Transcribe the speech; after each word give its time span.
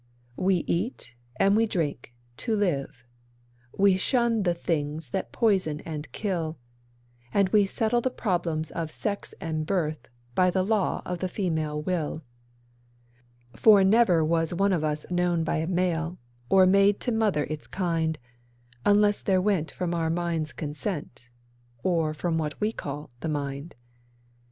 'We 0.35 0.55
eat 0.65 1.13
and 1.39 1.55
we 1.55 1.67
drink 1.67 2.15
to 2.37 2.55
live; 2.55 3.05
we 3.77 3.97
shun 3.97 4.41
the 4.41 4.55
things 4.55 5.09
that 5.09 5.31
poison 5.31 5.79
and 5.81 6.11
kill, 6.11 6.57
And 7.31 7.49
we 7.49 7.67
settle 7.67 8.01
the 8.01 8.09
problems 8.09 8.71
of 8.71 8.89
sex 8.89 9.35
and 9.39 9.63
birth 9.63 10.09
by 10.33 10.49
the 10.49 10.65
law 10.65 11.03
of 11.05 11.19
the 11.19 11.29
female 11.29 11.79
will, 11.83 12.23
For 13.55 13.83
never 13.83 14.25
was 14.25 14.51
one 14.55 14.73
of 14.73 14.83
us 14.83 15.05
known 15.11 15.43
by 15.43 15.57
a 15.57 15.67
male, 15.67 16.17
or 16.49 16.65
made 16.65 16.99
to 17.01 17.11
mother 17.11 17.43
its 17.43 17.67
kind, 17.67 18.17
Unless 18.83 19.21
there 19.21 19.39
went 19.39 19.69
from 19.69 19.93
our 19.93 20.09
minds 20.09 20.51
consent 20.51 21.29
(or 21.83 22.11
from 22.15 22.39
what 22.39 22.59
we 22.59 22.71
call 22.71 23.11
the 23.19 23.29
mind). 23.29 23.75